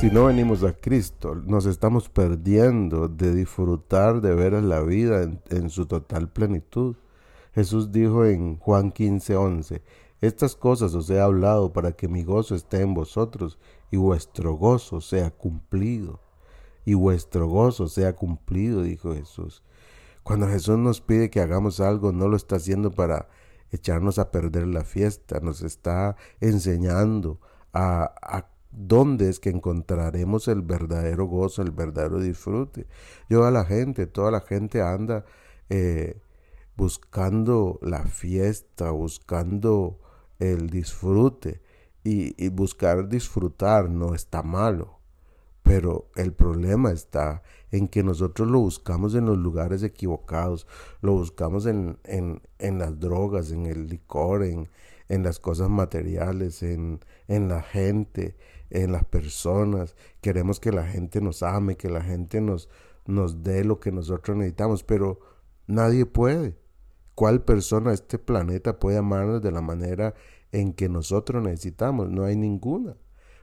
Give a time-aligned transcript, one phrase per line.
[0.00, 5.68] Si no venimos a Cristo, nos estamos perdiendo de disfrutar de ver la vida en,
[5.68, 6.96] su total plenitud.
[7.54, 9.82] Jesús dijo en Juan 15, 11,
[10.22, 13.58] Estas cosas os he hablado para que mi gozo esté en vosotros
[13.90, 16.20] y vuestro gozo sea cumplido.
[16.86, 19.62] Y vuestro gozo sea cumplido, dijo Jesús.
[20.22, 23.28] Cuando Jesús nos pide que hagamos algo, no lo está haciendo para
[23.70, 27.40] echarnos a perder la fiesta, nos está enseñando
[27.72, 32.86] a, ¿Dónde es que encontraremos el verdadero gozo, el verdadero disfrute?
[33.28, 35.24] Yo a la gente, toda la gente anda
[35.70, 36.20] eh,
[36.76, 39.98] buscando la fiesta, buscando
[40.38, 41.60] el disfrute.
[42.02, 44.99] Y, buscar disfrutar no está malo.
[45.70, 50.66] Pero el problema está en que nosotros lo buscamos en los lugares equivocados,
[51.00, 54.68] lo buscamos en, en, en las drogas, en el licor, en,
[55.08, 58.36] en las cosas materiales, en, en la gente,
[58.70, 59.94] en las personas.
[60.20, 62.68] Queremos que la gente nos ame, que la gente nos,
[63.06, 65.20] nos dé lo que nosotros necesitamos, pero
[65.68, 66.58] nadie puede.
[67.14, 70.14] ¿Cuál persona este planeta puede amarnos de la manera
[70.50, 72.10] en que nosotros necesitamos?
[72.10, 72.96] No hay ninguna.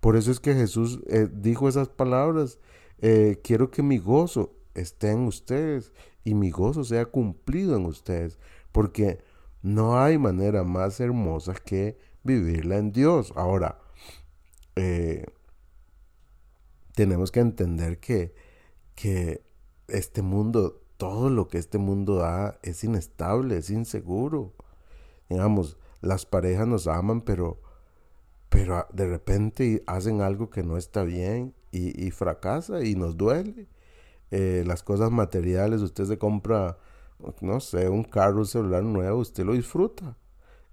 [0.00, 2.58] Por eso es que Jesús eh, dijo esas palabras.
[2.98, 5.92] Eh, quiero que mi gozo esté en ustedes
[6.24, 8.38] y mi gozo sea cumplido en ustedes,
[8.72, 9.22] porque
[9.62, 13.32] no hay manera más hermosa que vivirla en Dios.
[13.36, 13.78] Ahora,
[14.76, 15.26] eh,
[16.94, 18.34] tenemos que entender que,
[18.94, 19.42] que
[19.88, 24.54] este mundo, todo lo que este mundo da es inestable, es inseguro.
[25.28, 27.60] Digamos, las parejas nos aman, pero,
[28.50, 33.68] pero de repente hacen algo que no está bien y, fracasa y nos duele.
[34.30, 36.76] Eh, las cosas materiales, usted se compra
[37.40, 40.16] no sé, un carro, un celular nuevo, usted lo disfruta.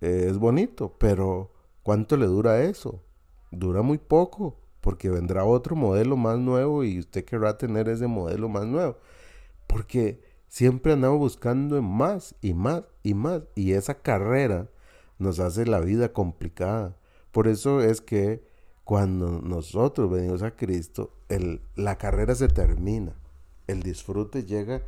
[0.00, 3.02] Eh, es bonito, pero ¿cuánto le dura eso?
[3.50, 8.48] Dura muy poco, porque vendrá otro modelo más nuevo y usted querrá tener ese modelo
[8.48, 8.98] más nuevo.
[9.66, 13.42] Porque siempre andamos buscando más y más y más.
[13.54, 14.68] Y esa carrera
[15.18, 16.96] nos hace la vida complicada.
[17.32, 18.44] Por eso es que
[18.84, 21.10] cuando nosotros venimos a Cristo,
[21.76, 23.14] la carrera se termina.
[23.66, 24.82] El disfrute llega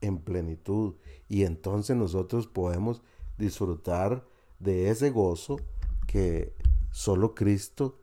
[0.00, 0.94] en plenitud
[1.28, 3.02] y entonces nosotros podemos
[3.36, 4.24] disfrutar
[4.58, 5.56] de ese gozo
[6.06, 6.52] que
[6.90, 7.98] solo Cristo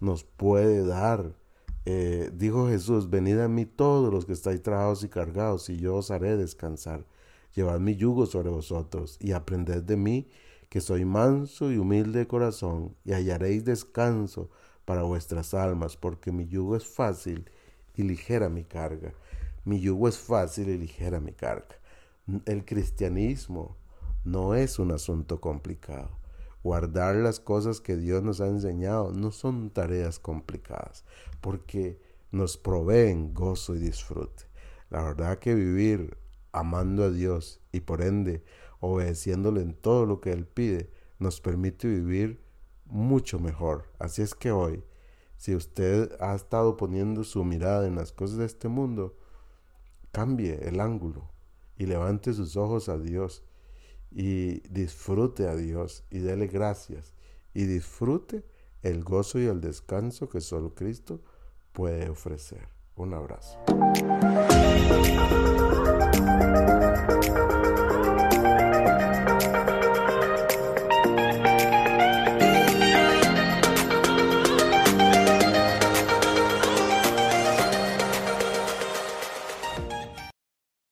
[0.00, 1.34] nos puede dar.
[1.84, 5.96] Eh, dijo Jesús, venid a mí todos los que estáis trabajados y cargados, y yo
[5.96, 7.06] os haré descansar.
[7.54, 10.28] Llevad mi yugo sobre vosotros y aprended de mí,
[10.68, 14.50] que soy manso y humilde de corazón, y hallaréis descanso
[14.84, 17.50] para vuestras almas, porque mi yugo es fácil
[17.94, 19.12] y ligera mi carga.
[19.64, 21.76] Mi yugo es fácil y ligera mi carga.
[22.46, 23.76] El cristianismo
[24.24, 26.10] no es un asunto complicado.
[26.62, 31.04] Guardar las cosas que Dios nos ha enseñado no son tareas complicadas,
[31.40, 32.00] porque
[32.30, 34.44] nos proveen gozo y disfrute.
[34.90, 36.16] La verdad que vivir
[36.52, 38.42] amando a Dios y por ende
[38.80, 42.42] obedeciéndole en todo lo que Él pide, nos permite vivir
[42.86, 43.84] mucho mejor.
[43.98, 44.84] Así es que hoy,
[45.36, 49.16] si usted ha estado poniendo su mirada en las cosas de este mundo,
[50.12, 51.30] cambie el ángulo
[51.76, 53.44] y levante sus ojos a Dios
[54.10, 57.14] y disfrute a Dios y dele gracias
[57.54, 58.44] y disfrute
[58.82, 61.20] el gozo y el descanso que solo Cristo
[61.72, 62.68] puede ofrecer.
[62.96, 63.58] Un abrazo.